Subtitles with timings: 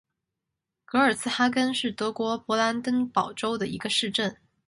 [0.83, 4.35] 格尔茨哈根是德国勃兰登堡州的一个市镇。